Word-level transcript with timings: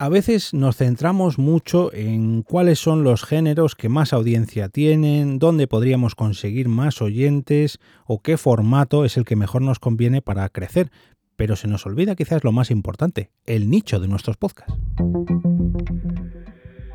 A 0.00 0.08
veces 0.08 0.54
nos 0.54 0.78
centramos 0.78 1.38
mucho 1.38 1.92
en 1.92 2.40
cuáles 2.40 2.78
son 2.78 3.04
los 3.04 3.22
géneros 3.22 3.74
que 3.74 3.90
más 3.90 4.14
audiencia 4.14 4.70
tienen, 4.70 5.38
dónde 5.38 5.66
podríamos 5.66 6.14
conseguir 6.14 6.70
más 6.70 7.02
oyentes 7.02 7.80
o 8.06 8.22
qué 8.22 8.38
formato 8.38 9.04
es 9.04 9.18
el 9.18 9.26
que 9.26 9.36
mejor 9.36 9.60
nos 9.60 9.78
conviene 9.78 10.22
para 10.22 10.48
crecer, 10.48 10.90
pero 11.36 11.54
se 11.54 11.68
nos 11.68 11.84
olvida 11.84 12.16
quizás 12.16 12.44
lo 12.44 12.50
más 12.50 12.70
importante, 12.70 13.30
el 13.44 13.68
nicho 13.68 14.00
de 14.00 14.08
nuestros 14.08 14.38
podcasts. 14.38 14.72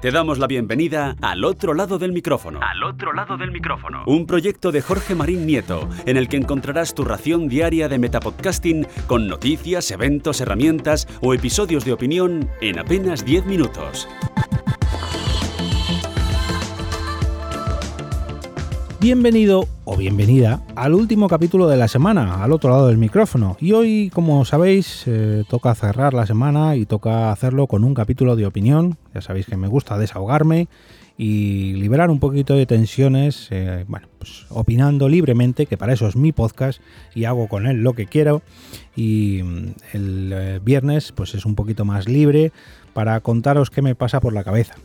Te 0.01 0.11
damos 0.11 0.39
la 0.39 0.47
bienvenida 0.47 1.15
al 1.21 1.43
otro 1.43 1.73
lado 1.73 1.97
del 1.97 2.11
micrófono. 2.11 2.59
Al 2.61 2.83
otro 2.83 3.13
lado 3.13 3.37
del 3.37 3.51
micrófono. 3.51 4.03
Un 4.05 4.27
proyecto 4.27 4.71
de 4.71 4.81
Jorge 4.81 5.15
Marín 5.15 5.45
Nieto, 5.45 5.89
en 6.05 6.17
el 6.17 6.27
que 6.27 6.37
encontrarás 6.37 6.93
tu 6.93 7.05
ración 7.05 7.47
diaria 7.47 7.87
de 7.87 7.97
metapodcasting 7.97 8.87
con 9.07 9.27
noticias, 9.27 9.89
eventos, 9.91 10.41
herramientas 10.41 11.07
o 11.21 11.33
episodios 11.33 11.85
de 11.85 11.93
opinión 11.93 12.49
en 12.61 12.77
apenas 12.77 13.25
10 13.25 13.45
minutos. 13.45 14.07
Bienvenido 19.05 19.67
o 19.83 19.95
bienvenida 19.95 20.63
al 20.75 20.95
último 20.95 21.27
capítulo 21.27 21.67
de 21.67 21.77
la 21.77 21.87
semana, 21.87 22.43
al 22.43 22.51
otro 22.51 22.71
lado 22.71 22.87
del 22.87 22.97
micrófono. 22.97 23.55
Y 23.61 23.71
hoy, 23.73 24.09
como 24.11 24.43
sabéis, 24.45 25.03
eh, 25.05 25.43
toca 25.47 25.75
cerrar 25.75 26.15
la 26.15 26.25
semana 26.25 26.75
y 26.75 26.87
toca 26.87 27.31
hacerlo 27.31 27.67
con 27.67 27.83
un 27.83 27.93
capítulo 27.93 28.35
de 28.35 28.47
opinión. 28.47 28.97
Ya 29.13 29.21
sabéis 29.21 29.45
que 29.45 29.57
me 29.57 29.67
gusta 29.67 29.99
desahogarme 29.99 30.69
y 31.19 31.73
liberar 31.73 32.09
un 32.09 32.19
poquito 32.19 32.55
de 32.55 32.65
tensiones, 32.65 33.47
eh, 33.51 33.85
bueno, 33.87 34.07
pues 34.17 34.47
opinando 34.49 35.07
libremente, 35.07 35.67
que 35.67 35.77
para 35.77 35.93
eso 35.93 36.07
es 36.07 36.15
mi 36.15 36.31
podcast 36.31 36.81
y 37.13 37.25
hago 37.25 37.47
con 37.47 37.67
él 37.67 37.83
lo 37.83 37.93
que 37.93 38.07
quiero. 38.07 38.41
Y 38.95 39.41
mm, 39.43 39.65
el 39.93 40.31
eh, 40.33 40.59
viernes, 40.63 41.11
pues 41.11 41.35
es 41.35 41.45
un 41.45 41.53
poquito 41.53 41.85
más 41.85 42.09
libre 42.09 42.51
para 42.95 43.19
contaros 43.19 43.69
qué 43.69 43.81
me 43.81 43.93
pasa 43.93 44.21
por 44.21 44.31
la 44.31 44.45
cabeza. 44.45 44.75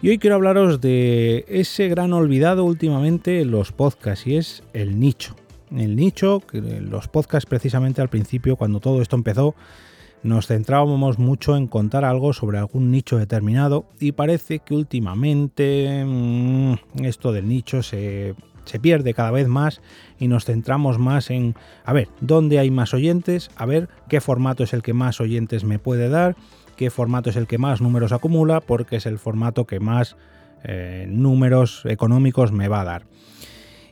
Y 0.00 0.08
hoy 0.08 0.18
quiero 0.18 0.36
hablaros 0.36 0.80
de 0.80 1.44
ese 1.48 1.88
gran 1.88 2.14
olvidado 2.14 2.64
últimamente 2.64 3.42
en 3.42 3.50
los 3.50 3.72
podcasts 3.72 4.26
y 4.26 4.36
es 4.36 4.62
el 4.72 4.98
nicho. 4.98 5.36
El 5.70 5.94
nicho, 5.94 6.42
los 6.52 7.08
podcasts 7.08 7.46
precisamente 7.46 8.00
al 8.00 8.08
principio, 8.08 8.56
cuando 8.56 8.80
todo 8.80 9.02
esto 9.02 9.16
empezó, 9.16 9.54
nos 10.22 10.46
centrábamos 10.46 11.18
mucho 11.18 11.58
en 11.58 11.66
contar 11.66 12.06
algo 12.06 12.32
sobre 12.32 12.56
algún 12.56 12.90
nicho 12.90 13.18
determinado 13.18 13.84
y 14.00 14.12
parece 14.12 14.60
que 14.60 14.74
últimamente 14.74 16.04
mmm, 16.06 16.72
esto 17.04 17.32
del 17.32 17.48
nicho 17.48 17.82
se, 17.82 18.34
se, 18.64 18.80
pierde 18.80 19.12
cada 19.12 19.30
vez 19.30 19.46
más 19.46 19.82
y 20.18 20.26
nos 20.26 20.46
centramos 20.46 20.98
más 20.98 21.28
en 21.28 21.54
a 21.84 21.92
ver 21.92 22.08
dónde 22.22 22.58
hay 22.58 22.70
más 22.70 22.94
oyentes, 22.94 23.50
a 23.56 23.66
ver 23.66 23.90
qué 24.08 24.22
formato 24.22 24.64
es 24.64 24.72
el 24.72 24.80
que 24.80 24.94
más 24.94 25.20
oyentes 25.20 25.64
me 25.64 25.78
puede 25.78 26.08
dar 26.08 26.34
qué 26.78 26.90
formato 26.90 27.28
es 27.28 27.36
el 27.36 27.48
que 27.48 27.58
más 27.58 27.80
números 27.80 28.12
acumula, 28.12 28.60
porque 28.60 28.96
es 28.96 29.06
el 29.06 29.18
formato 29.18 29.66
que 29.66 29.80
más 29.80 30.16
eh, 30.62 31.06
números 31.08 31.82
económicos 31.84 32.52
me 32.52 32.68
va 32.68 32.82
a 32.82 32.84
dar. 32.84 33.02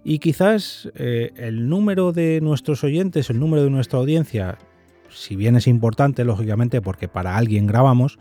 Y 0.05 0.21
quizás 0.21 0.89
eh, 0.95 1.33
el 1.37 1.69
número 1.69 2.13
de 2.13 2.41
nuestros 2.41 2.85
oyentes, 2.85 3.29
el 3.29 3.41
número 3.41 3.65
de 3.65 3.71
nuestra 3.71 3.99
audiencia, 3.99 4.59
si 5.11 5.35
bien 5.35 5.57
es 5.57 5.67
importante, 5.67 6.25
lógicamente, 6.25 6.81
porque 6.81 7.09
para 7.09 7.37
alguien 7.37 7.67
grabamos, 7.67 8.21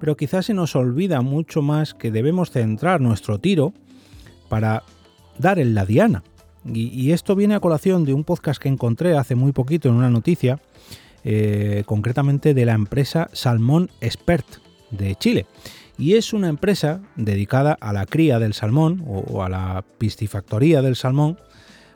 pero 0.00 0.16
quizás 0.16 0.46
se 0.46 0.54
nos 0.54 0.74
olvida 0.76 1.20
mucho 1.20 1.60
más 1.60 1.92
que 1.92 2.10
debemos 2.10 2.50
centrar 2.50 3.02
nuestro 3.02 3.38
tiro 3.38 3.74
para 4.48 4.82
dar 5.38 5.58
en 5.58 5.74
la 5.74 5.84
diana. 5.84 6.22
Y, 6.64 6.88
y 6.88 7.12
esto 7.12 7.36
viene 7.36 7.54
a 7.54 7.60
colación 7.60 8.06
de 8.06 8.14
un 8.14 8.24
podcast 8.24 8.62
que 8.62 8.70
encontré 8.70 9.14
hace 9.14 9.34
muy 9.34 9.52
poquito 9.52 9.90
en 9.90 9.96
una 9.96 10.08
noticia, 10.08 10.58
eh, 11.28 11.82
concretamente 11.86 12.54
de 12.54 12.64
la 12.64 12.74
empresa 12.74 13.28
Salmón 13.32 13.90
Expert 14.00 14.46
de 14.92 15.16
Chile. 15.16 15.46
Y 15.98 16.14
es 16.14 16.32
una 16.32 16.48
empresa 16.48 17.00
dedicada 17.16 17.76
a 17.80 17.92
la 17.92 18.06
cría 18.06 18.38
del 18.38 18.54
salmón 18.54 19.02
o, 19.08 19.42
a 19.42 19.48
la 19.48 19.84
piscifactoría 19.98 20.82
del 20.82 20.94
salmón 20.94 21.40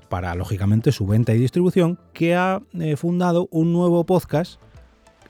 para, 0.09 0.35
lógicamente, 0.35 0.91
su 0.91 1.07
venta 1.07 1.33
y 1.33 1.39
distribución, 1.39 1.97
que 2.13 2.35
ha 2.35 2.61
eh, 2.73 2.97
fundado 2.97 3.47
un 3.53 3.73
nuevo 3.73 4.03
podcast 4.03 4.61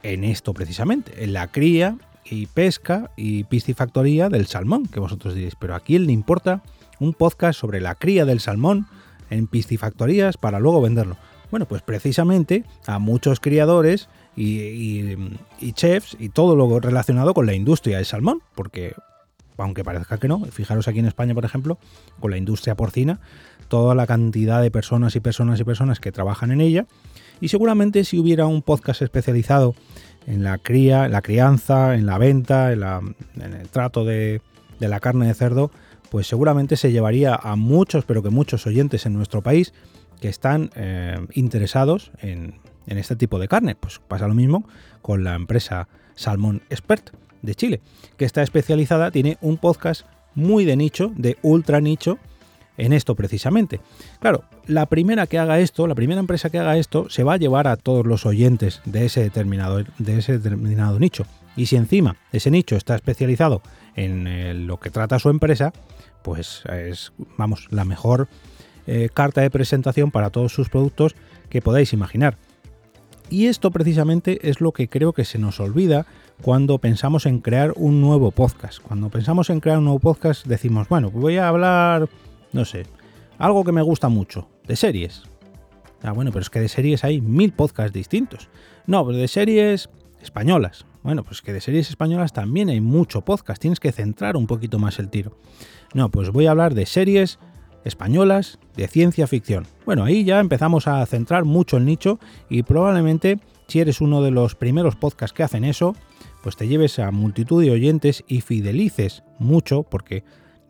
en 0.03 0.25
esto 0.25 0.55
precisamente, 0.55 1.23
en 1.23 1.35
la 1.35 1.49
cría 1.49 1.99
y 2.25 2.47
pesca 2.47 3.11
y 3.19 3.45
piscifactoría 3.45 4.31
del 4.31 4.47
salmón, 4.47 4.87
que 4.87 5.01
vosotros 5.01 5.35
diréis, 5.35 5.57
pero 5.61 5.75
¿a 5.75 5.81
quién 5.81 6.07
le 6.07 6.13
importa 6.13 6.63
un 7.01 7.13
podcast 7.13 7.61
sobre 7.61 7.83
la 7.83 7.97
cría 7.97 8.25
del 8.25 8.41
salmón 8.41 8.87
en 9.29 9.47
piscifactorías 9.47 10.39
para 10.39 10.59
luego 10.59 10.81
venderlo? 10.81 11.19
Bueno, 11.51 11.67
pues 11.67 11.83
precisamente 11.83 12.65
a 12.87 12.99
muchos 12.99 13.41
criadores 13.41 14.09
y, 14.37 15.17
chefs 15.75 16.17
y 16.19 16.29
todo 16.29 16.57
lo 16.57 16.81
relacionado 16.81 17.35
con 17.35 17.47
la 17.47 17.55
industria 17.55 17.97
del 17.97 18.07
salmón, 18.07 18.43
porque 18.55 18.95
aunque 19.59 19.85
parezca 19.85 20.19
que 20.19 20.29
no, 20.29 20.43
fijaros 20.47 20.89
aquí 20.89 21.01
en 21.01 21.07
España, 21.07 21.35
por 21.35 21.45
ejemplo, 21.45 21.79
con 22.19 22.31
la 22.31 22.39
industria 22.39 22.75
porcina, 22.75 23.21
toda 23.69 23.95
la 23.95 24.07
cantidad 24.07 24.63
de 24.63 24.71
personas 24.71 25.15
y 25.17 25.21
personas 25.21 25.61
y 25.61 25.65
personas 25.65 26.01
que 26.01 26.13
trabajan 26.13 26.51
en 26.51 26.61
ella, 26.61 26.87
y 27.41 27.49
seguramente 27.49 28.05
si 28.05 28.19
hubiera 28.19 28.47
un 28.47 28.63
podcast 28.63 29.03
especializado 29.03 29.75
en 30.27 30.45
la 30.45 30.59
cría, 30.59 31.07
en 31.07 31.13
la 31.13 31.23
crianza, 31.23 31.95
en 31.95 32.07
la 32.07 32.17
venta, 32.17 32.73
en, 32.73 32.83
el 32.83 33.69
trato 33.69 34.05
de, 34.05 34.41
de 34.79 34.89
la 34.89 35.01
carne 35.01 35.27
de 35.27 35.35
cerdo, 35.35 35.71
pues 36.11 36.27
seguramente 36.27 36.77
se 36.77 36.91
llevaría 36.91 37.35
a 37.35 37.57
muchos, 37.57 38.05
pero 38.05 38.23
que 38.23 38.31
muchos 38.31 38.67
oyentes 38.67 39.07
en 39.07 39.13
nuestro 39.13 39.43
país 39.43 39.73
que 40.21 40.29
están 40.29 40.71
eh, 40.75 41.19
interesados 41.35 42.13
en, 42.21 42.61
este 42.87 43.15
tipo 43.15 43.39
de 43.39 43.47
carne. 43.47 43.77
Pues 43.77 44.01
pasa 44.07 44.27
lo 44.27 44.35
mismo 44.35 44.65
con 45.01 45.23
la 45.23 45.35
empresa 45.35 45.89
Salmón 46.17 46.63
Expert 46.71 47.11
de 47.41 47.55
Chile, 47.55 47.81
que 48.17 48.25
está 48.25 48.43
especializada, 48.43 49.13
tiene 49.13 49.39
un 49.41 49.59
podcast 49.59 50.07
muy 50.35 50.65
de 50.65 50.77
nicho, 50.77 51.13
de 51.17 51.39
ultra 51.43 51.81
nicho, 51.81 52.19
en 52.77 52.93
esto 52.93 53.15
precisamente. 53.15 53.81
Claro, 54.19 54.45
la 54.67 54.87
primera 54.87 55.27
que 55.27 55.39
haga 55.39 55.61
esto, 55.61 55.87
la 55.87 55.95
primera 55.95 56.21
empresa 56.21 56.51
que 56.51 56.59
haga 56.59 56.79
esto, 56.79 57.09
se 57.11 57.23
va 57.23 57.35
a 57.35 57.37
llevar 57.37 57.69
a 57.69 57.77
todos 57.77 58.07
los 58.07 58.27
oyentes 58.27 58.81
de 58.85 59.07
ese 59.07 59.23
determinado, 59.23 59.85
de 59.99 60.19
ese 60.19 60.39
determinado 60.39 60.99
nicho. 60.99 61.27
Y 61.57 61.67
si 61.67 61.77
encima 61.77 62.17
ese 62.33 62.51
nicho 62.51 62.77
está 62.77 62.95
especializado 62.95 63.63
en 63.95 64.27
eh, 64.27 64.55
lo 64.55 64.81
que 64.81 64.91
trata 64.91 65.19
su 65.19 65.31
empresa, 65.31 65.73
pues 66.23 66.63
es, 66.73 67.13
vamos, 67.37 67.69
la 67.71 67.85
mejor 67.85 68.29
eh, 68.87 69.09
carta 69.13 69.41
de 69.41 69.51
presentación 69.51 70.11
para 70.11 70.31
todos 70.31 70.53
sus 70.53 70.69
productos 70.69 71.15
que 71.49 71.63
podáis 71.63 71.93
imaginar. 71.93 72.37
Y 73.31 73.47
esto 73.47 73.71
precisamente 73.71 74.49
es 74.49 74.61
lo 74.61 74.73
que 74.73 74.89
creo 74.89 75.13
que 75.13 75.25
se 75.25 75.39
nos 75.39 75.61
olvida 75.61 76.07
cuando 76.43 76.79
pensamos 76.79 77.27
en 77.27 77.39
crear 77.39 77.73
un 77.77 78.01
nuevo 78.01 78.33
podcast. 78.33 78.81
Cuando 78.81 79.09
pensamos 79.09 79.51
en 79.51 79.61
crear 79.61 79.79
un 79.79 79.85
nuevo 79.85 80.01
podcast 80.01 80.47
decimos, 80.47 80.89
bueno, 80.89 81.11
voy 81.11 81.37
a 81.37 81.49
hablar, 81.49 82.09
no 82.53 82.65
sé, 82.65 82.87
algo 83.39 83.63
que 83.65 83.73
me 83.73 83.83
gusta 83.83 84.09
mucho, 84.09 84.49
de 84.67 84.75
series. 84.75 85.23
Ah, 86.03 86.13
bueno, 86.13 86.33
pero 86.33 86.43
es 86.43 86.51
que 86.51 86.61
de 86.61 86.69
series 86.69 87.05
hay 87.05 87.21
mil 87.21 87.53
podcasts 87.53 87.93
distintos. 87.93 88.49
No, 88.87 89.05
pero 89.07 89.19
de 89.19 89.29
series 89.29 89.91
españolas. 90.21 90.87
Bueno, 91.03 91.25
pues 91.25 91.41
que 91.41 91.53
de 91.53 91.61
series 91.61 91.89
españolas 91.89 92.33
también 92.33 92.69
hay 92.69 92.81
mucho 92.81 93.23
podcast. 93.23 93.61
Tienes 93.61 93.81
que 93.81 93.93
centrar 93.93 94.37
un 94.37 94.47
poquito 94.47 94.79
más 94.79 94.99
el 94.99 95.09
tiro. 95.09 95.37
No, 95.95 96.11
pues 96.11 96.31
voy 96.31 96.47
a 96.47 96.51
hablar 96.51 96.75
de 96.75 96.87
series 96.87 97.39
españolas 97.85 98.59
de 98.77 98.89
ciencia 98.89 99.27
ficción. 99.27 99.67
Bueno, 99.87 100.05
ahí 100.05 100.25
ya 100.25 100.41
empezamos 100.41 100.87
a 100.87 101.05
centrar 101.07 101.45
mucho 101.45 101.77
el 101.77 101.85
nicho 101.85 102.19
y 102.49 102.63
probablemente 102.63 103.39
si 103.69 103.81
eres 103.81 104.01
uno 104.01 104.23
de 104.23 104.31
los 104.31 104.55
primeros 104.55 104.97
podcasts 104.97 105.33
que 105.33 105.43
hacen 105.43 105.65
eso, 105.65 105.95
pues 106.43 106.57
te 106.57 106.69
lleves 106.69 106.99
a 106.99 107.11
multitud 107.11 107.63
de 107.63 107.71
oyentes 107.71 108.25
y 108.27 108.41
fidelices 108.41 109.23
mucho 109.39 109.85
porque 109.85 110.25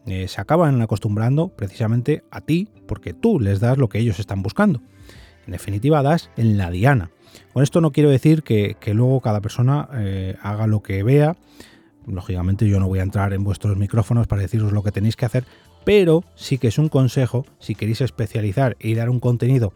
eh, 0.06 0.28
se 0.28 0.40
acaban 0.40 0.80
acostumbrando 0.82 1.48
precisamente 1.48 2.24
a 2.30 2.40
ti 2.40 2.68
porque 2.86 3.14
tú 3.14 3.40
les 3.40 3.60
das 3.60 3.78
lo 3.78 3.88
que 3.88 3.98
ellos 3.98 4.18
están 4.18 4.42
buscando. 4.42 4.82
En 5.46 5.52
definitiva, 5.52 6.02
das 6.02 6.30
en 6.36 6.58
la 6.58 6.70
diana. 6.70 7.10
Con 7.52 7.62
esto 7.62 7.80
no 7.80 7.92
quiero 7.92 8.10
decir 8.10 8.42
que, 8.42 8.76
luego 8.92 9.20
cada 9.20 9.40
persona 9.40 9.88
eh, 9.94 10.36
haga 10.42 10.66
lo 10.66 10.82
que 10.82 11.02
vea. 11.02 11.36
Lógicamente 12.06 12.68
yo 12.68 12.80
no 12.80 12.88
voy 12.88 12.98
a 12.98 13.02
entrar 13.02 13.32
en 13.32 13.44
vuestros 13.44 13.76
micrófonos 13.76 14.26
para 14.26 14.42
deciros 14.42 14.72
lo 14.72 14.82
que 14.82 14.92
tenéis 14.92 15.16
que 15.16 15.26
hacer, 15.26 15.44
pero 15.84 16.24
sí 16.34 16.58
que 16.58 16.68
es 16.68 16.78
un 16.78 16.88
consejo, 16.88 17.46
si 17.58 17.74
queréis 17.74 18.00
especializar 18.00 18.76
y 18.80 18.94
dar 18.94 19.10
un 19.10 19.20
contenido 19.20 19.72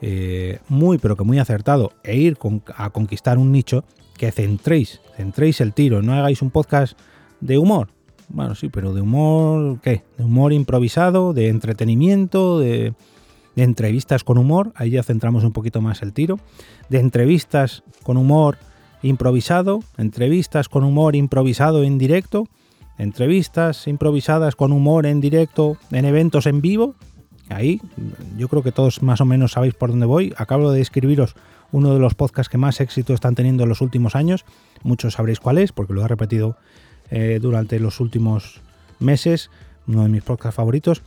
eh, 0.00 0.58
muy, 0.68 0.98
pero 0.98 1.16
que 1.16 1.24
muy 1.24 1.38
acertado 1.38 1.92
e 2.02 2.16
ir 2.16 2.36
a 2.76 2.90
conquistar 2.90 3.38
un 3.38 3.52
nicho, 3.52 3.84
que 4.16 4.30
centréis, 4.30 5.00
centréis 5.16 5.60
el 5.60 5.72
tiro, 5.72 6.02
no 6.02 6.12
hagáis 6.12 6.42
un 6.42 6.50
podcast 6.50 6.98
de 7.40 7.58
humor. 7.58 7.88
Bueno, 8.28 8.54
sí, 8.54 8.68
pero 8.68 8.94
de 8.94 9.00
humor, 9.00 9.80
¿qué? 9.82 10.02
De 10.16 10.24
humor 10.24 10.52
improvisado, 10.52 11.32
de 11.32 11.48
entretenimiento, 11.48 12.58
de, 12.58 12.94
de 13.54 13.62
entrevistas 13.62 14.24
con 14.24 14.38
humor, 14.38 14.72
ahí 14.74 14.90
ya 14.90 15.02
centramos 15.02 15.44
un 15.44 15.52
poquito 15.52 15.80
más 15.80 16.02
el 16.02 16.12
tiro, 16.12 16.38
de 16.88 17.00
entrevistas 17.00 17.82
con 18.02 18.16
humor 18.16 18.58
improvisado, 19.02 19.80
entrevistas 19.98 20.68
con 20.68 20.84
humor 20.84 21.16
improvisado 21.16 21.84
en 21.84 21.98
directo, 21.98 22.48
entrevistas 22.98 23.86
improvisadas 23.86 24.56
con 24.56 24.72
humor 24.72 25.06
en 25.06 25.20
directo 25.20 25.76
en 25.90 26.04
eventos 26.04 26.46
en 26.46 26.60
vivo. 26.60 26.94
Ahí 27.48 27.80
yo 28.38 28.48
creo 28.48 28.62
que 28.62 28.72
todos 28.72 29.02
más 29.02 29.20
o 29.20 29.24
menos 29.24 29.52
sabéis 29.52 29.74
por 29.74 29.90
dónde 29.90 30.06
voy. 30.06 30.32
Acabo 30.36 30.72
de 30.72 30.80
escribiros 30.80 31.34
uno 31.72 31.92
de 31.92 31.98
los 31.98 32.14
podcasts 32.14 32.48
que 32.48 32.58
más 32.58 32.80
éxito 32.80 33.14
están 33.14 33.34
teniendo 33.34 33.64
en 33.64 33.68
los 33.68 33.80
últimos 33.80 34.14
años. 34.14 34.44
Muchos 34.82 35.14
sabréis 35.14 35.40
cuál 35.40 35.58
es, 35.58 35.72
porque 35.72 35.92
lo 35.92 36.04
he 36.04 36.08
repetido 36.08 36.56
eh, 37.10 37.38
durante 37.42 37.80
los 37.80 38.00
últimos 38.00 38.60
meses, 39.00 39.50
uno 39.86 40.04
de 40.04 40.08
mis 40.08 40.22
podcasts 40.22 40.56
favoritos. 40.56 41.02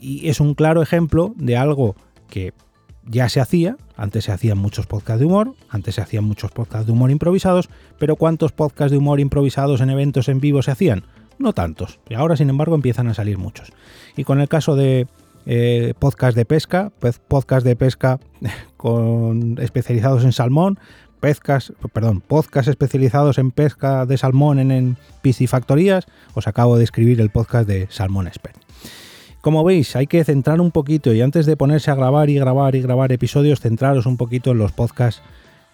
Y 0.00 0.28
es 0.28 0.40
un 0.40 0.54
claro 0.54 0.82
ejemplo 0.82 1.34
de 1.36 1.56
algo 1.56 1.96
que 2.28 2.52
ya 3.04 3.28
se 3.28 3.40
hacía, 3.40 3.76
antes 3.96 4.24
se 4.24 4.32
hacían 4.32 4.58
muchos 4.58 4.86
podcasts 4.86 5.20
de 5.20 5.26
humor, 5.26 5.54
antes 5.68 5.96
se 5.96 6.00
hacían 6.00 6.24
muchos 6.24 6.52
podcasts 6.52 6.86
de 6.86 6.92
humor 6.92 7.10
improvisados, 7.10 7.68
pero 7.98 8.16
¿cuántos 8.16 8.52
podcasts 8.52 8.92
de 8.92 8.98
humor 8.98 9.20
improvisados 9.20 9.80
en 9.80 9.90
eventos 9.90 10.28
en 10.28 10.40
vivo 10.40 10.62
se 10.62 10.70
hacían? 10.70 11.04
No 11.38 11.52
tantos, 11.52 12.00
y 12.08 12.14
ahora 12.14 12.36
sin 12.36 12.50
embargo 12.50 12.74
empiezan 12.74 13.08
a 13.08 13.14
salir 13.14 13.38
muchos. 13.38 13.72
Y 14.16 14.24
con 14.24 14.40
el 14.40 14.48
caso 14.48 14.76
de 14.76 15.06
eh, 15.46 15.94
podcast 15.98 16.36
de 16.36 16.44
pesca, 16.44 16.92
podcast 17.28 17.66
de 17.66 17.76
pesca 17.76 18.20
con 18.76 19.58
especializados 19.60 20.24
en 20.24 20.32
salmón, 20.32 20.78
pescas, 21.20 21.72
perdón, 21.92 22.20
podcast 22.20 22.68
especializados 22.68 23.38
en 23.38 23.50
pesca 23.50 24.06
de 24.06 24.18
salmón 24.18 24.58
en, 24.58 24.70
en 24.70 24.96
piscifactorías, 25.22 26.06
os 26.34 26.46
acabo 26.46 26.78
de 26.78 26.84
escribir 26.84 27.20
el 27.20 27.30
podcast 27.30 27.68
de 27.68 27.86
Salmón 27.90 28.26
Expert. 28.26 28.56
Como 29.40 29.64
veis, 29.64 29.96
hay 29.96 30.06
que 30.06 30.22
centrar 30.22 30.60
un 30.60 30.70
poquito 30.70 31.12
y 31.12 31.20
antes 31.20 31.46
de 31.46 31.56
ponerse 31.56 31.90
a 31.90 31.96
grabar 31.96 32.30
y 32.30 32.36
grabar 32.36 32.76
y 32.76 32.80
grabar 32.80 33.10
episodios, 33.10 33.60
centraros 33.60 34.06
un 34.06 34.16
poquito 34.16 34.52
en 34.52 34.58
los 34.58 34.70
podcasts 34.70 35.20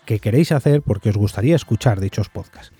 que 0.06 0.20
queréis 0.20 0.52
hacer 0.52 0.80
porque 0.80 1.10
os 1.10 1.18
gustaría 1.18 1.54
escuchar 1.54 2.00
dichos 2.00 2.30
podcasts. 2.30 2.72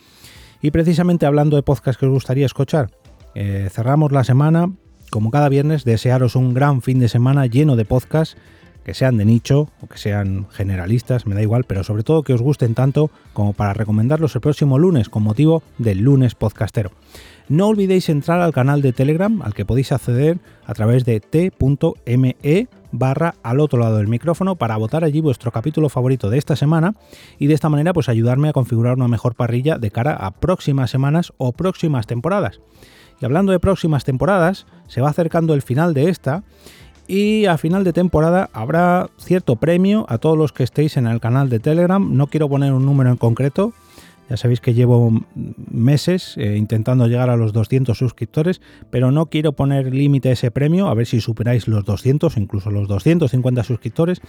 Y 0.61 0.71
precisamente 0.71 1.27
hablando 1.27 1.57
de 1.57 1.63
podcasts 1.63 1.99
que 1.99 2.07
os 2.07 2.13
gustaría 2.13 2.47
escuchar, 2.47 2.91
eh, 3.35 3.69
cerramos 3.71 4.13
la 4.13 4.25
semana, 4.25 4.73
como 5.11 5.31
cada 5.31 5.49
viernes, 5.49 5.85
desearos 5.85 6.37
un 6.37 6.55
gran 6.55 6.83
fin 6.83 6.99
de 6.99 7.09
semana 7.09 7.47
lleno 7.47 7.77
de 7.77 7.85
podcasts 7.85 8.37
que 8.89 8.95
sean 8.95 9.19
de 9.19 9.27
nicho 9.27 9.69
o 9.83 9.87
que 9.87 9.99
sean 9.99 10.47
generalistas, 10.51 11.27
me 11.27 11.35
da 11.35 11.43
igual, 11.43 11.65
pero 11.65 11.85
sobre 11.85 12.05
todo 12.05 12.23
que 12.23 12.33
os 12.33 12.41
gusten 12.41 12.75
tanto 12.75 13.11
como 13.35 13.53
para 13.53 13.75
recomendarlos 13.75 14.35
el 14.35 14.41
próximo 14.41 14.79
lunes 14.79 15.11
con 15.11 15.25
motivo 15.25 15.63
del 15.77 15.99
lunes 15.99 16.35
podcastero. 16.35 16.91
No 17.51 17.69
olvidéis 17.69 18.09
entrar 18.09 18.41
al 18.41 18.55
canal 18.55 18.81
de 18.81 18.95
Telegram 18.95 19.43
al 19.43 19.53
que 19.53 19.67
podéis 19.67 19.93
acceder 19.93 20.39
a 20.65 20.73
través 20.73 21.05
de 21.05 21.21
t.me 21.21 22.37
barra 22.93 23.35
al 23.43 23.61
otro 23.61 23.79
lado 23.79 23.97
del 23.97 24.09
micrófono 24.09 24.57
para 24.57 24.77
votar 24.77 25.05
allí 25.05 25.21
vuestro 25.21 25.51
capítulo 25.51 25.89
favorito 25.89 26.31
de 26.31 26.39
esta 26.39 26.57
semana 26.57 26.95
y 27.39 27.47
de 27.47 27.55
esta 27.55 27.69
manera 27.69 27.93
pues 27.93 28.09
ayudarme 28.09 28.49
a 28.49 28.53
configurar 28.53 28.97
una 28.97 29.09
mejor 29.09 29.35
parrilla 29.35 29.79
de 29.79 29.91
cara 29.91 30.15
a 30.15 30.31
próximas 30.31 30.91
semanas 30.91 31.33
o 31.39 31.53
próximas 31.53 32.07
temporadas. 32.07 32.61
Y 33.21 33.25
hablando 33.25 33.53
de 33.53 33.61
próximas 33.61 34.05
temporadas, 34.05 34.67
se 34.87 35.01
va 35.01 35.11
acercando 35.11 35.55
el 35.55 35.63
final 35.63 35.93
de 35.93 36.09
esta 36.09 36.45
y 37.09 37.47
a 37.47 37.57
final 37.57 37.85
de 37.85 37.95
temporada 37.95 38.51
habrá 38.53 39.09
cierto 39.17 39.57
premio 39.57 40.05
a 40.09 40.19
todos 40.19 40.37
los 40.37 40.53
que 40.53 40.63
estéis 40.63 40.97
en 40.99 41.07
el 41.07 41.21
canal 41.21 41.49
de 41.49 41.59
Telegram. 41.59 42.17
No 42.17 42.27
quiero 42.27 42.49
poner 42.49 42.73
un 42.75 42.85
número 42.85 43.11
en 43.11 43.17
concreto. 43.17 43.73
Ya 44.29 44.37
sabéis 44.37 44.61
que 44.61 44.75
llevo 44.75 45.11
meses 45.35 46.35
eh, 46.37 46.57
intentando 46.57 47.07
llegar 47.07 47.31
a 47.31 47.37
los 47.37 47.53
200 47.53 47.97
suscriptores, 47.97 48.61
pero 48.91 49.11
no 49.11 49.27
quiero 49.27 49.53
poner 49.53 49.95
límite 49.95 50.29
a 50.29 50.33
ese 50.33 50.51
premio, 50.51 50.89
a 50.89 50.95
ver 50.95 51.07
si 51.07 51.21
superáis 51.21 51.67
los 51.67 51.85
200, 51.85 52.37
incluso 52.37 52.71
los 52.71 52.89
250 52.89 53.65
suscriptores. 53.65 54.21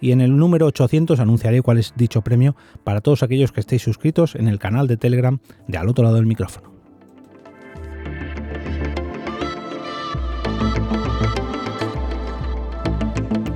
Y 0.00 0.12
en 0.12 0.20
el 0.20 0.36
número 0.36 0.66
800 0.66 1.20
anunciaré 1.20 1.60
cuál 1.60 1.78
es 1.78 1.92
dicho 1.96 2.22
premio 2.22 2.56
para 2.82 3.02
todos 3.02 3.22
aquellos 3.22 3.52
que 3.52 3.60
estéis 3.60 3.82
suscritos 3.82 4.34
en 4.34 4.48
el 4.48 4.58
canal 4.58 4.88
de 4.88 4.96
Telegram 4.96 5.38
de 5.68 5.78
al 5.78 5.88
otro 5.88 6.02
lado 6.04 6.16
del 6.16 6.26
micrófono. 6.26 6.72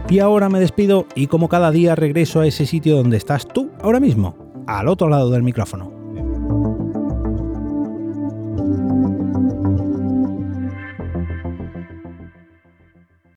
Y 0.09 0.21
ahora 0.21 0.49
me 0.49 0.61
despido 0.61 1.07
y 1.17 1.27
como 1.27 1.49
cada 1.49 1.73
día 1.73 1.97
regreso 1.97 2.41
a 2.41 2.47
ese 2.47 2.65
sitio 2.65 2.97
donde 2.97 3.17
estás 3.17 3.49
tú 3.49 3.73
ahora 3.83 3.99
mismo, 3.99 4.46
al 4.67 4.89
otro 4.89 5.09
lado 5.09 5.31
del 5.31 5.43
micrófono. 5.43 5.96